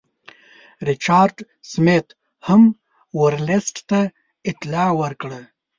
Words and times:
ریچارډ 0.87 1.37
سمیت 1.71 2.07
هم 2.47 2.61
ورلسټ 3.19 3.75
ته 3.89 3.99
اطلاع 4.49 4.89
ورکړه. 5.01 5.39